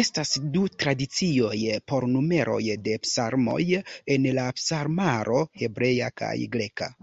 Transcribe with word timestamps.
Estas 0.00 0.30
du 0.54 0.62
tradicioj 0.84 1.60
por 1.92 2.08
numeroj 2.14 2.62
de 2.88 2.96
psalmoj 3.06 3.60
en 4.16 4.32
la 4.40 4.48
psalmaro: 4.62 5.46
hebrea 5.66 6.14
kaj 6.24 6.36
greka. 6.58 6.96